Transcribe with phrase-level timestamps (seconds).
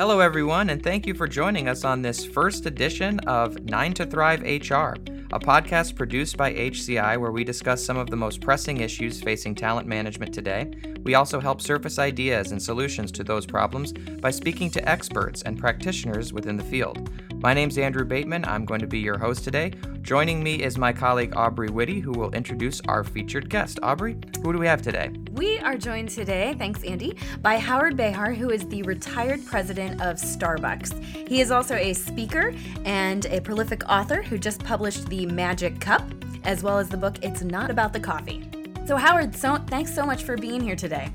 [0.00, 4.06] Hello, everyone, and thank you for joining us on this first edition of Nine to
[4.06, 4.94] Thrive HR,
[5.32, 9.54] a podcast produced by HCI where we discuss some of the most pressing issues facing
[9.54, 10.68] talent management today.
[11.04, 15.56] We also help surface ideas and solutions to those problems by speaking to experts and
[15.56, 17.10] practitioners within the field.
[17.42, 18.44] My name's Andrew Bateman.
[18.44, 19.72] I'm going to be your host today.
[20.02, 23.78] Joining me is my colleague Aubrey Whitty, who will introduce our featured guest.
[23.82, 25.10] Aubrey, who do we have today?
[25.32, 30.16] We are joined today, thanks Andy, by Howard Behar, who is the retired president of
[30.16, 31.28] Starbucks.
[31.28, 32.52] He is also a speaker
[32.84, 36.02] and a prolific author who just published The Magic Cup,
[36.44, 38.48] as well as the book It's Not About the Coffee.
[38.86, 41.10] So, Howard, so, thanks so much for being here today.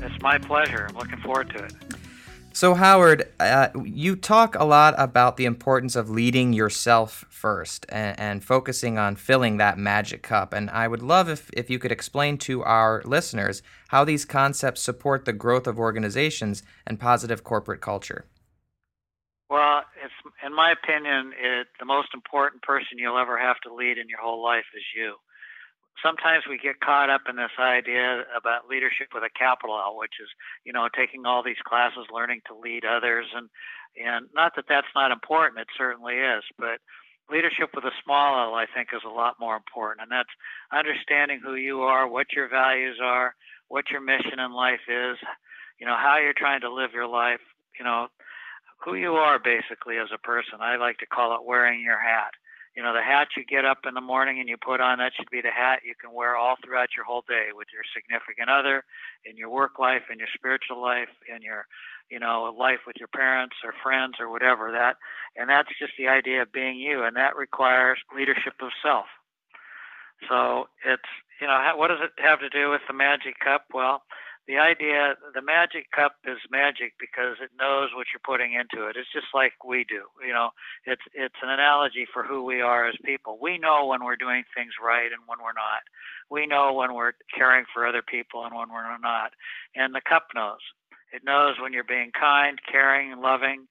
[0.00, 0.86] It's my pleasure.
[0.88, 1.72] I'm looking forward to it.
[2.52, 8.18] So, Howard, uh, you talk a lot about the importance of leading yourself first and,
[8.18, 10.52] and, focusing on filling that magic cup.
[10.52, 14.80] And I would love if, if you could explain to our listeners how these concepts
[14.80, 18.24] support the growth of organizations and positive corporate culture.
[19.48, 20.12] Well, it's,
[20.44, 24.20] in my opinion, it, the most important person you'll ever have to lead in your
[24.20, 25.16] whole life is you.
[26.04, 30.20] Sometimes we get caught up in this idea about leadership with a capital L, which
[30.22, 30.28] is,
[30.64, 33.48] you know, taking all these classes, learning to lead others, and
[33.98, 36.78] and not that that's not important, it certainly is, but
[37.28, 40.30] leadership with a small L, I think, is a lot more important, and that's
[40.70, 43.34] understanding who you are, what your values are,
[43.66, 45.16] what your mission in life is,
[45.80, 47.40] you know, how you're trying to live your life,
[47.78, 48.06] you know,
[48.84, 50.60] who you are basically as a person.
[50.60, 52.32] I like to call it wearing your hat
[52.78, 55.10] you know, the hat you get up in the morning and you put on, that
[55.16, 58.48] should be the hat you can wear all throughout your whole day with your significant
[58.48, 58.84] other,
[59.24, 61.66] in your work life, in your spiritual life, in your,
[62.08, 64.70] you know, life with your parents or friends or whatever.
[64.70, 64.94] That,
[65.34, 69.06] and that's just the idea of being you, and that requires leadership of self.
[70.28, 71.10] So it's,
[71.40, 73.64] you know, what does it have to do with the magic cup?
[73.74, 74.02] Well,
[74.48, 78.96] the idea the magic cup is magic because it knows what you're putting into it.
[78.96, 80.50] It's just like we do you know.
[80.84, 83.38] It's it's an analogy for who we are as people.
[83.40, 85.84] We know when we're doing things right and when we're not.
[86.30, 89.32] We know when we're caring for other people and when we're not.
[89.76, 90.64] And the cup knows.
[91.12, 93.68] It knows when you're being kind caring loving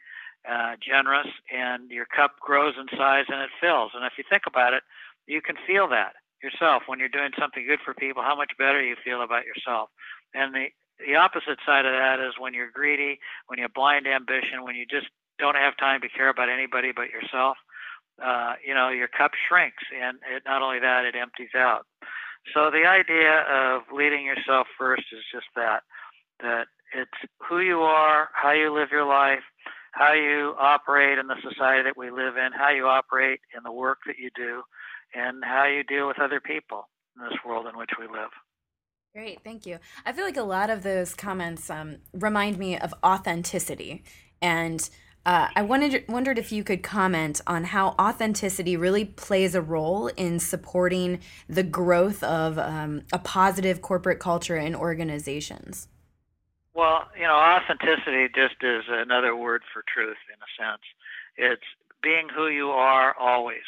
[0.48, 3.92] uh, generous and your cup grows in size and it fills.
[3.94, 4.84] And if you think about it
[5.28, 6.84] you can feel that yourself.
[6.86, 9.90] When you're doing something good for people how much better you feel about yourself
[10.34, 10.66] and the
[11.06, 14.76] the opposite side of that is when you're greedy, when you have blind ambition, when
[14.76, 15.08] you just
[15.38, 17.58] don't have time to care about anybody but yourself.
[18.18, 21.86] Uh, you know, your cup shrinks, and it, not only that, it empties out.
[22.54, 25.84] So the idea of leading yourself first is just that
[26.42, 27.12] that it's
[27.48, 29.44] who you are, how you live your life,
[29.92, 33.72] how you operate in the society that we live in, how you operate in the
[33.72, 34.62] work that you do,
[35.14, 36.88] and how you deal with other people
[37.18, 38.30] in this world in which we live.
[39.18, 39.80] Great, thank you.
[40.06, 44.04] I feel like a lot of those comments um, remind me of authenticity,
[44.44, 44.88] and
[45.26, 50.06] uh, I wanted wondered if you could comment on how authenticity really plays a role
[50.06, 55.88] in supporting the growth of um, a positive corporate culture in organizations.
[56.76, 60.84] Well, you know, authenticity just is another word for truth in a sense.
[61.38, 61.66] It's
[62.04, 63.66] being who you are always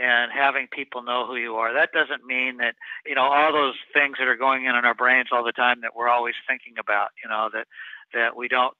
[0.00, 1.72] and having people know who you are.
[1.72, 2.74] That doesn't mean that,
[3.06, 5.80] you know, all those things that are going in in our brains all the time
[5.82, 7.66] that we're always thinking about, you know, that
[8.14, 8.76] that we don't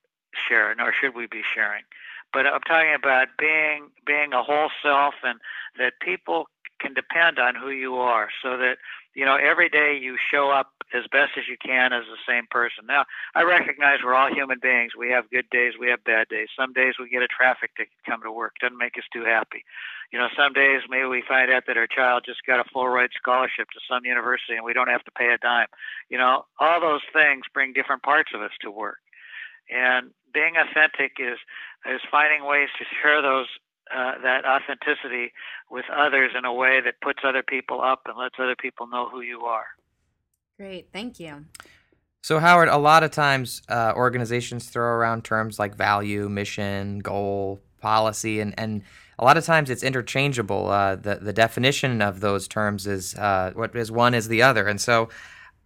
[0.48, 1.82] share, nor should we be sharing.
[2.32, 5.40] But I'm talking about being being a whole self and
[5.78, 6.48] that people
[6.80, 8.76] can depend on who you are so that
[9.14, 12.46] you know every day you show up as best as you can as the same
[12.50, 12.86] person.
[12.86, 13.04] Now
[13.34, 14.92] i recognize we're all human beings.
[14.96, 16.48] We have good days we have bad days.
[16.58, 18.54] Some days we get a traffic ticket come to work.
[18.60, 19.64] Doesn't make us too happy.
[20.12, 22.88] You know some days maybe we find out that our child just got a full
[22.88, 25.68] ride scholarship to some university and we don't have to pay a dime.
[26.08, 28.98] You know all those things bring different parts of us to work.
[29.70, 31.38] And being authentic is
[31.90, 33.46] is finding ways to share those
[33.94, 35.32] uh, that authenticity
[35.70, 39.08] with others in a way that puts other people up and lets other people know
[39.08, 39.66] who you are.
[40.58, 41.44] Great, thank you.
[42.22, 47.60] So, Howard, a lot of times uh, organizations throw around terms like value, mission, goal,
[47.80, 48.82] policy, and, and
[49.18, 50.68] a lot of times it's interchangeable.
[50.68, 54.66] Uh, the, the definition of those terms is uh, what is one is the other.
[54.66, 55.08] And so,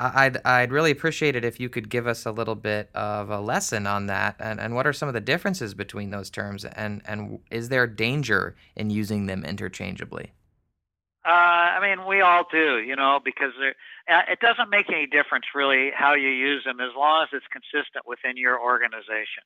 [0.00, 3.38] I'd I'd really appreciate it if you could give us a little bit of a
[3.38, 7.02] lesson on that, and, and what are some of the differences between those terms, and
[7.04, 10.32] and is there danger in using them interchangeably?
[11.24, 15.44] Uh, I mean, we all do, you know, because uh, it doesn't make any difference
[15.54, 19.44] really how you use them as long as it's consistent within your organization,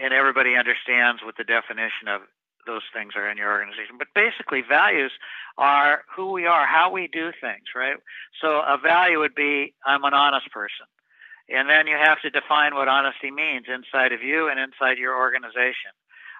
[0.00, 2.22] and everybody understands what the definition of
[2.66, 3.96] those things are in your organization.
[3.98, 5.12] But basically, values
[5.58, 7.96] are who we are, how we do things, right?
[8.40, 10.86] So a value would be I'm an honest person.
[11.48, 15.16] And then you have to define what honesty means inside of you and inside your
[15.16, 15.94] organization.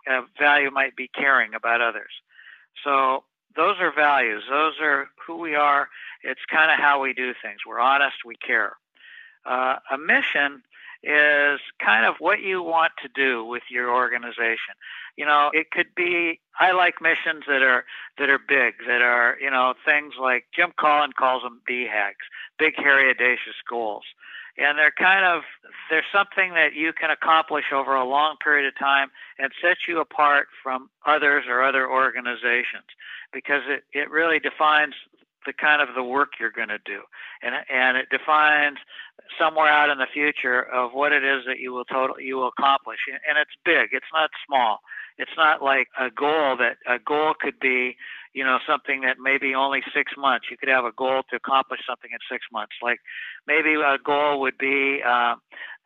[0.08, 2.11] A value might be caring about others.
[2.82, 3.23] So
[3.56, 4.44] those are values.
[4.49, 5.88] Those are who we are.
[6.23, 7.61] It's kind of how we do things.
[7.67, 8.17] We're honest.
[8.25, 8.76] We care.
[9.44, 10.62] Uh, a mission
[11.03, 14.75] is kind of what you want to do with your organization.
[15.17, 17.85] You know, it could be I like missions that are
[18.19, 22.26] that are big, that are, you know, things like Jim Collins calls them BHAGs,
[22.58, 24.05] big hairy audacious goals.
[24.58, 25.43] And they're kind of
[25.91, 29.08] there's something that you can accomplish over a long period of time
[29.38, 32.88] and set you apart from others or other organizations
[33.32, 34.94] because it, it really defines
[35.47, 37.03] the kind of the work you're going to do,
[37.43, 38.79] and and it defines
[39.38, 42.49] somewhere out in the future of what it is that you will total you will
[42.49, 43.91] accomplish, and it's big.
[43.93, 44.81] It's not small.
[45.19, 47.97] It's not like a goal that a goal could be,
[48.36, 50.48] you know, something that maybe only six months.
[50.50, 52.74] You could have a goal to accomplish something in six months.
[52.82, 53.00] Like
[53.46, 55.36] maybe a goal would be uh,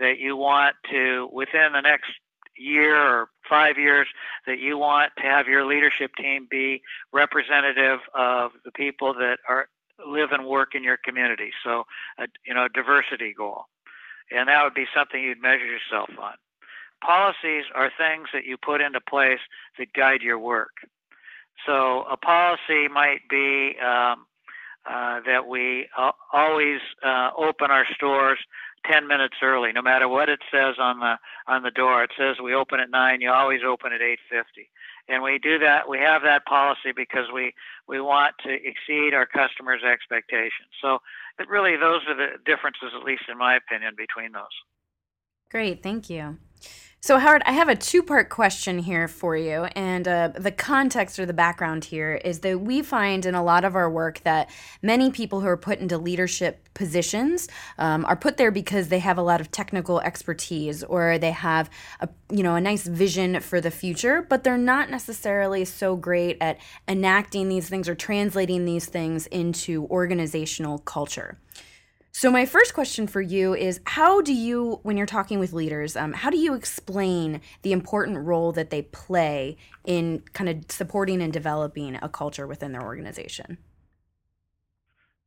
[0.00, 2.10] that you want to within the next
[2.58, 4.08] year or five years
[4.48, 6.82] that you want to have your leadership team be
[7.12, 9.68] representative of the people that are
[10.04, 11.50] live and work in your community.
[11.62, 11.84] So,
[12.18, 13.66] a, you know, a diversity goal,
[14.32, 16.34] and that would be something you'd measure yourself on.
[17.00, 19.38] Policies are things that you put into place
[19.78, 20.72] that guide your work.
[21.66, 24.26] So, a policy might be um,
[24.88, 28.38] uh, that we uh, always uh, open our stores
[28.90, 31.16] 10 minutes early no matter what it says on the
[31.46, 32.02] on the door.
[32.02, 34.68] It says we open at 9 you always open at 8:50
[35.08, 37.52] and we do that we have that policy because we
[37.86, 40.72] we want to exceed our customers expectations.
[40.80, 40.98] So
[41.46, 44.56] really those are the differences at least in my opinion between those.
[45.50, 46.38] Great thank you
[47.02, 49.64] so, Howard, I have a two part question here for you.
[49.74, 53.64] And uh, the context or the background here is that we find in a lot
[53.64, 54.50] of our work that
[54.82, 57.48] many people who are put into leadership positions
[57.78, 61.70] um, are put there because they have a lot of technical expertise or they have
[62.00, 66.36] a, you know, a nice vision for the future, but they're not necessarily so great
[66.38, 71.38] at enacting these things or translating these things into organizational culture.
[72.12, 75.96] So, my first question for you is How do you, when you're talking with leaders,
[75.96, 81.22] um, how do you explain the important role that they play in kind of supporting
[81.22, 83.58] and developing a culture within their organization?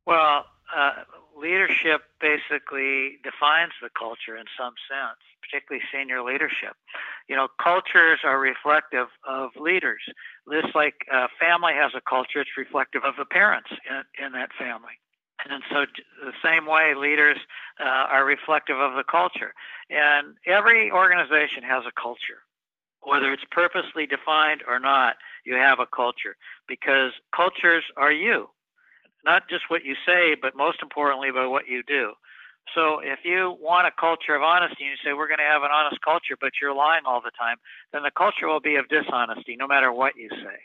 [0.06, 0.44] Well,
[0.76, 0.92] uh,
[1.36, 6.76] leadership basically defines the culture in some sense, particularly senior leadership.
[7.28, 10.02] You know, cultures are reflective of leaders.
[10.52, 14.50] Just like a family has a culture, it's reflective of the parents in, in that
[14.58, 15.00] family.
[15.48, 15.84] And so,
[16.24, 17.38] the same way, leaders
[17.78, 19.52] uh, are reflective of the culture.
[19.90, 22.40] And every organization has a culture.
[23.02, 26.36] Whether it's purposely defined or not, you have a culture
[26.66, 28.48] because cultures are you.
[29.24, 32.12] Not just what you say, but most importantly, by what you do.
[32.74, 35.62] So if you want a culture of honesty and you say we're going to have
[35.62, 37.56] an honest culture, but you're lying all the time,
[37.92, 40.64] then the culture will be of dishonesty, no matter what you say.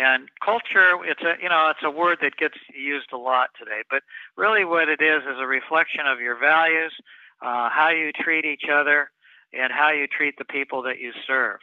[0.00, 3.82] And culture, it's a you know it's a word that gets used a lot today,
[3.90, 4.02] but
[4.34, 6.94] really what it is is a reflection of your values,
[7.42, 9.10] uh, how you treat each other,
[9.52, 11.60] and how you treat the people that you serve.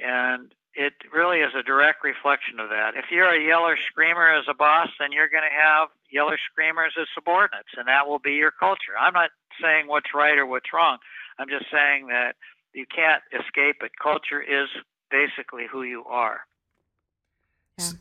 [0.00, 2.96] And it really is a direct reflection of that.
[2.96, 6.92] If you're a yeller screamer as a boss, then you're going to have yeller screamers
[7.00, 8.98] as subordinates, and that will be your culture.
[8.98, 9.30] I'm not
[9.62, 10.98] saying what's right or what's wrong.
[11.38, 12.34] I'm just saying that
[12.74, 13.92] you can't escape it.
[14.02, 14.68] Culture is
[15.08, 16.40] basically who you are.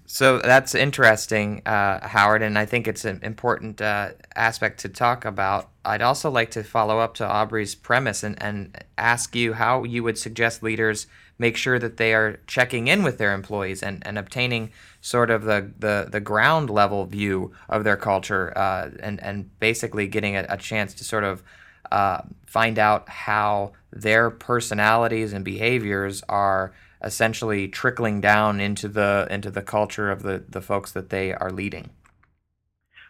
[0.05, 5.25] So that's interesting, uh, Howard, and I think it's an important uh, aspect to talk
[5.25, 5.69] about.
[5.83, 10.01] I'd also like to follow up to Aubrey's premise and, and ask you how you
[10.03, 14.17] would suggest leaders make sure that they are checking in with their employees and, and
[14.17, 19.59] obtaining sort of the, the, the ground level view of their culture uh, and, and
[19.59, 21.43] basically getting a, a chance to sort of
[21.91, 26.73] uh, find out how their personalities and behaviors are
[27.05, 31.51] essentially trickling down into the into the culture of the the folks that they are
[31.51, 31.91] leading?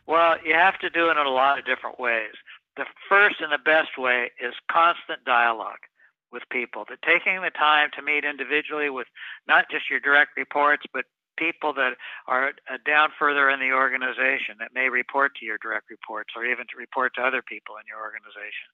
[0.06, 2.34] Well, you have to do it in a lot of different ways.
[2.78, 5.82] The first and the best way is constant dialogue
[6.32, 6.86] with people.
[6.90, 9.08] That taking the time to meet individually with
[9.48, 11.06] not just your direct reports, but
[11.38, 11.94] people that
[12.28, 16.46] are uh, down further in the organization that may report to your direct reports or
[16.46, 18.72] even to report to other people in your organization.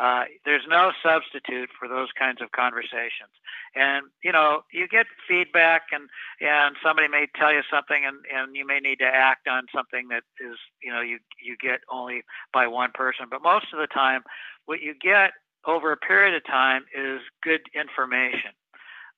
[0.00, 3.36] Uh, there's no substitute for those kinds of conversations.
[3.76, 6.08] And you know, you get feedback, and
[6.40, 10.08] and somebody may tell you something, and and you may need to act on something
[10.08, 13.26] that is you know you you get only by one person.
[13.30, 14.22] But most of the time,
[14.64, 15.32] what you get
[15.66, 18.52] over a period of time is good information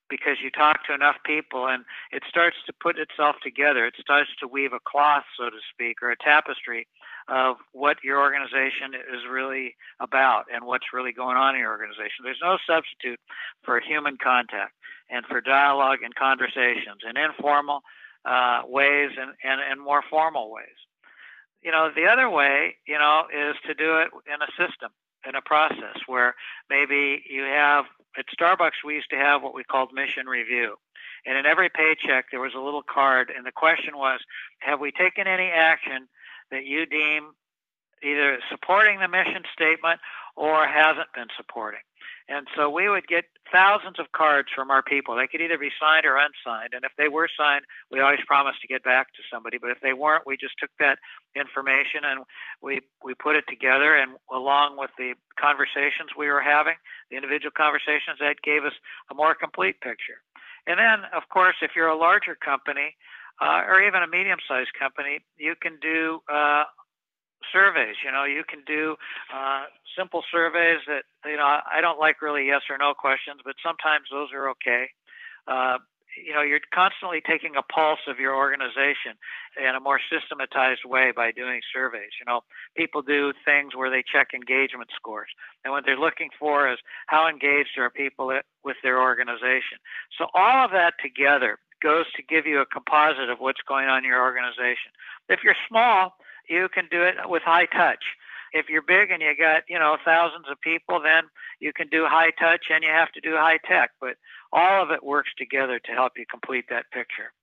[0.09, 3.85] because you talk to enough people and it starts to put itself together.
[3.85, 6.87] It starts to weave a cloth, so to speak, or a tapestry
[7.27, 12.23] of what your organization is really about and what's really going on in your organization.
[12.23, 13.19] There's no substitute
[13.63, 14.73] for human contact
[15.09, 17.81] and for dialogue and conversations in informal
[18.25, 20.79] uh, ways and, and, and more formal ways.
[21.61, 24.91] You know, the other way, you know, is to do it in a system,
[25.27, 26.35] in a process where
[26.69, 27.85] maybe you have
[28.17, 30.75] at Starbucks, we used to have what we called mission review.
[31.25, 34.19] And in every paycheck, there was a little card, and the question was
[34.59, 36.09] Have we taken any action
[36.53, 37.33] that you deem
[38.03, 39.99] either supporting the mission statement
[40.35, 41.81] or hasn't been supporting?
[42.29, 45.15] And so we would get thousands of cards from our people.
[45.15, 46.73] They could either be signed or unsigned.
[46.73, 49.57] And if they were signed, we always promised to get back to somebody.
[49.57, 50.99] But if they weren't, we just took that
[51.35, 52.23] information and
[52.61, 53.95] we, we put it together.
[53.95, 56.75] And along with the conversations we were having,
[57.11, 58.73] the individual conversations, that gave us
[59.11, 60.23] a more complete picture.
[60.65, 62.95] And then, of course, if you're a larger company
[63.41, 66.63] uh, or even a medium sized company, you can do uh,
[67.51, 67.95] surveys.
[68.03, 68.95] You know, you can do
[69.33, 69.65] uh,
[69.97, 74.07] simple surveys that you know I don't like really yes or no questions, but sometimes
[74.11, 74.89] those are okay.
[75.47, 75.77] Uh,
[76.13, 79.17] you know, you're constantly taking a pulse of your organization
[79.57, 82.11] in a more systematized way by doing surveys.
[82.19, 82.41] You know,
[82.77, 85.29] people do things where they check engagement scores,
[85.65, 88.31] and what they're looking for is how engaged are people
[88.63, 89.81] with their organization.
[90.17, 93.99] So all of that together goes to give you a composite of what's going on
[93.99, 94.91] in your organization.
[95.27, 96.15] If you're small,
[96.49, 98.03] you can do it with high touch.
[98.53, 101.23] If you're big and you got, you know, thousands of people, then
[101.59, 103.91] you can do high touch and you have to do high tech.
[103.99, 104.15] But
[104.51, 107.33] all of it works together to help you complete that picture.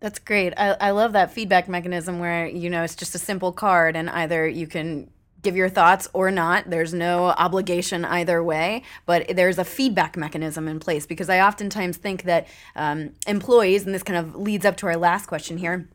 [0.00, 0.52] That's great.
[0.56, 4.08] I, I love that feedback mechanism where, you know, it's just a simple card and
[4.10, 5.10] either you can
[5.42, 6.68] give your thoughts or not.
[6.68, 11.96] There's no obligation either way, but there's a feedback mechanism in place because I oftentimes
[11.96, 15.88] think that um, employees, and this kind of leads up to our last question here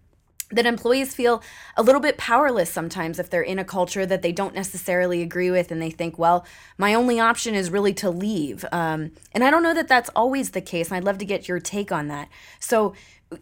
[0.51, 1.41] that employees feel
[1.75, 5.49] a little bit powerless sometimes if they're in a culture that they don't necessarily agree
[5.49, 6.45] with and they think well
[6.77, 10.51] my only option is really to leave um, and i don't know that that's always
[10.51, 12.93] the case and i'd love to get your take on that so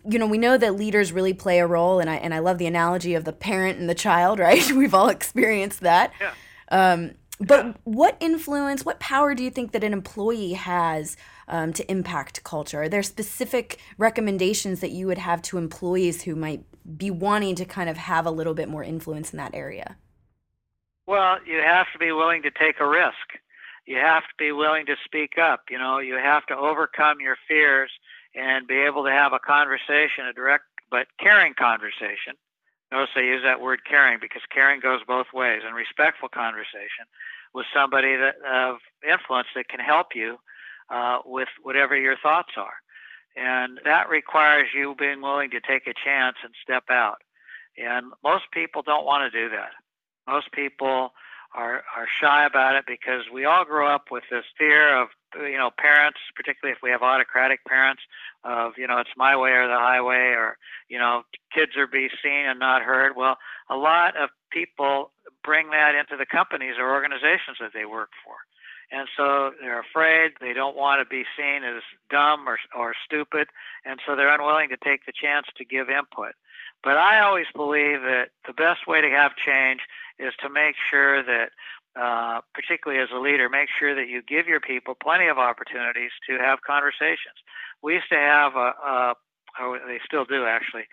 [0.08, 2.58] you know we know that leaders really play a role and i and i love
[2.58, 6.34] the analogy of the parent and the child right we've all experienced that yeah.
[6.70, 7.74] Um, but yeah.
[7.84, 11.18] what influence what power do you think that an employee has
[11.48, 16.36] um, to impact culture are there specific recommendations that you would have to employees who
[16.36, 16.64] might
[16.98, 19.98] be wanting to kind of have a little bit more influence in that area?
[21.08, 23.40] Well, you have to be willing to take a risk.
[23.86, 25.66] You have to be willing to speak up.
[25.70, 27.92] You know, you have to overcome your fears
[28.36, 32.36] and be able to have a conversation, a direct but caring conversation.
[32.92, 37.08] Notice I use that word caring because caring goes both ways, and respectful conversation
[37.54, 40.38] with somebody that of influence that can help you
[40.90, 42.76] uh, with whatever your thoughts are.
[43.36, 47.22] And that requires you being willing to take a chance and step out.
[47.78, 49.72] And most people don't want to do that.
[50.28, 51.14] Most people
[51.54, 55.58] are, are shy about it because we all grow up with this fear of, you
[55.58, 58.02] know, parents, particularly if we have autocratic parents,
[58.44, 60.58] of, you know, it's my way or the highway, or,
[60.90, 63.16] you know, kids are be seen and not heard.
[63.16, 63.38] Well,
[63.70, 65.12] a lot of people
[65.44, 68.36] bring that into the companies or organizations that they work for.
[68.92, 70.34] And so they're afraid.
[70.42, 73.48] They don't want to be seen as dumb or, or stupid.
[73.86, 76.34] And so they're unwilling to take the chance to give input.
[76.84, 79.82] But i always believe that the best way to have change
[80.22, 81.50] is to make sure that
[82.00, 86.12] uh, particularly as a leader make sure that you give your people plenty of opportunities
[86.30, 87.36] to have conversations
[87.84, 89.14] we used to have a, a
[89.60, 90.84] or they still do actually,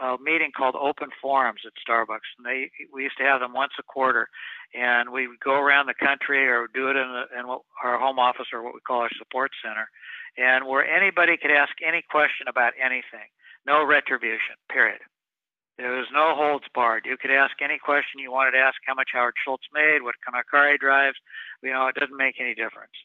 [0.00, 2.30] a meeting called Open Forums at Starbucks.
[2.38, 4.28] And they we used to have them once a quarter,
[4.74, 7.46] and we would go around the country or do it in, the, in
[7.82, 9.88] our home office or what we call our support center,
[10.38, 13.26] and where anybody could ask any question about anything,
[13.66, 15.00] no retribution, period.
[15.78, 17.04] There was no holds barred.
[17.04, 18.76] You could ask any question you wanted to ask.
[18.86, 21.18] How much Howard Schultz made, what he drives.
[21.62, 22.96] You know, it doesn't make any difference.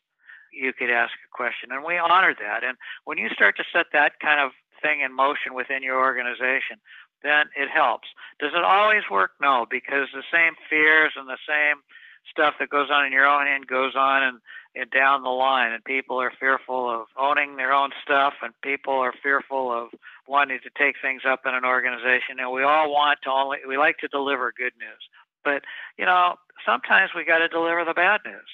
[0.53, 2.63] You could ask a question, and we honor that.
[2.63, 4.51] And when you start to set that kind of
[4.81, 6.79] thing in motion within your organization,
[7.23, 8.07] then it helps.
[8.39, 9.31] Does it always work?
[9.41, 11.83] No, because the same fears and the same
[12.29, 14.39] stuff that goes on in your own end goes on and,
[14.75, 18.93] and down the line, and people are fearful of owning their own stuff, and people
[18.93, 19.89] are fearful of
[20.27, 22.39] wanting to take things up in an organization.
[22.39, 25.03] And we all want to only we like to deliver good news,
[25.43, 25.63] but
[25.97, 26.35] you know
[26.65, 28.47] sometimes we got to deliver the bad news,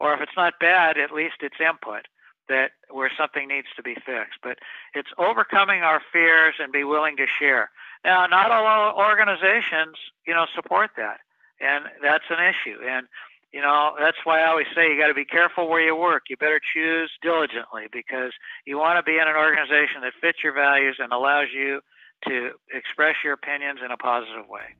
[0.00, 2.06] or if it's not bad, at least it's input
[2.48, 4.38] that where something needs to be fixed.
[4.42, 4.58] But
[4.94, 7.70] it's overcoming our fears and be willing to share.
[8.04, 11.20] Now, not all organizations, you know, support that,
[11.62, 12.78] and that's an issue.
[12.82, 13.06] And
[13.52, 16.24] you know, that's why I always say you got to be careful where you work.
[16.30, 18.32] You better choose diligently because
[18.66, 21.80] you want to be in an organization that fits your values and allows you
[22.28, 24.72] to express your opinions in a positive way.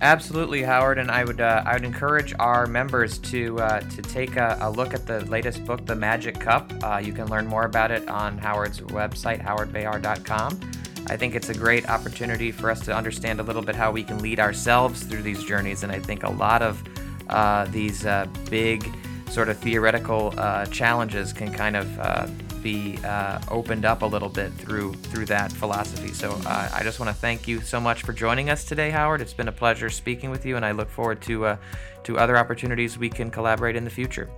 [0.00, 4.36] Absolutely, Howard, and I would uh, I would encourage our members to uh, to take
[4.36, 6.72] a, a, look at the latest book, The Magic Cup.
[6.82, 10.60] Uh, you can learn more about it on Howard's website, howardbehar.com.
[11.08, 14.04] I think it's a great opportunity for us to understand a little bit how we
[14.04, 16.82] can lead ourselves through these journeys, and I think a lot of
[17.28, 18.88] uh, these uh, big
[19.28, 22.26] sort of theoretical uh, challenges can kind of uh,
[22.62, 26.12] be uh, opened up a little bit through through that philosophy.
[26.12, 29.20] So uh, I just want to thank you so much for joining us today, Howard.
[29.20, 31.58] It's been a pleasure speaking with you, and I look forward to
[32.04, 34.28] to other opportunities we can collaborate in the future.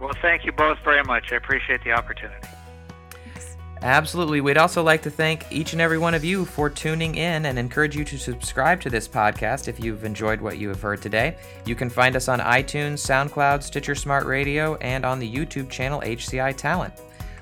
[0.00, 1.32] Well, thank you both very much.
[1.32, 2.48] I appreciate the opportunity.
[3.84, 4.40] Absolutely.
[4.40, 7.58] We'd also like to thank each and every one of you for tuning in and
[7.58, 11.36] encourage you to subscribe to this podcast if you've enjoyed what you have heard today.
[11.66, 16.00] You can find us on iTunes, SoundCloud, Stitcher Smart Radio, and on the YouTube channel
[16.00, 16.94] HCI Talent.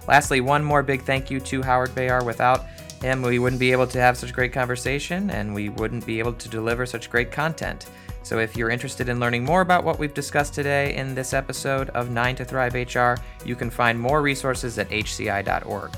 [0.08, 2.24] Lastly, one more big thank you to Howard Behar.
[2.24, 2.64] Without
[3.02, 6.32] him, we wouldn't be able to have such great conversation and we wouldn't be able
[6.32, 7.86] to deliver such great content.
[8.22, 11.90] So if you're interested in learning more about what we've discussed today in this episode
[11.90, 15.90] of 9 to Thrive HR, you can find more resources at hci.org.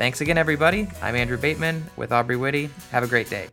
[0.00, 0.88] Thanks again, everybody.
[1.02, 2.70] I'm Andrew Bateman with Aubrey Whitty.
[2.90, 3.48] Have a great day.